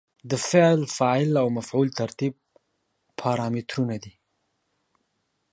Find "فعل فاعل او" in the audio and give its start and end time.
0.49-1.47